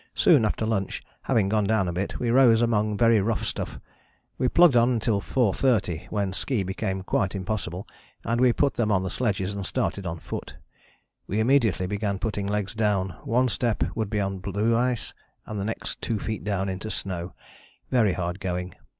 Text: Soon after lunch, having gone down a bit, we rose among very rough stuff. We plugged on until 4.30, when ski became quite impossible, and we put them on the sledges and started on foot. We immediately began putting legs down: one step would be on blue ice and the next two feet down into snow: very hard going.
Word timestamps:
Soon 0.15 0.45
after 0.45 0.65
lunch, 0.65 1.03
having 1.25 1.47
gone 1.47 1.65
down 1.65 1.87
a 1.87 1.93
bit, 1.93 2.17
we 2.17 2.31
rose 2.31 2.59
among 2.59 2.97
very 2.97 3.21
rough 3.21 3.45
stuff. 3.45 3.79
We 4.39 4.49
plugged 4.49 4.75
on 4.75 4.89
until 4.93 5.21
4.30, 5.21 6.07
when 6.09 6.33
ski 6.33 6.63
became 6.63 7.03
quite 7.03 7.35
impossible, 7.35 7.87
and 8.23 8.41
we 8.41 8.51
put 8.51 8.73
them 8.73 8.91
on 8.91 9.03
the 9.03 9.11
sledges 9.11 9.53
and 9.53 9.63
started 9.63 10.07
on 10.07 10.17
foot. 10.17 10.57
We 11.27 11.39
immediately 11.39 11.85
began 11.85 12.17
putting 12.17 12.47
legs 12.47 12.73
down: 12.73 13.11
one 13.25 13.47
step 13.47 13.83
would 13.95 14.09
be 14.09 14.19
on 14.19 14.39
blue 14.39 14.75
ice 14.75 15.13
and 15.45 15.59
the 15.59 15.65
next 15.65 16.01
two 16.01 16.17
feet 16.17 16.43
down 16.43 16.67
into 16.67 16.89
snow: 16.89 17.33
very 17.91 18.13
hard 18.13 18.39
going. 18.39 18.73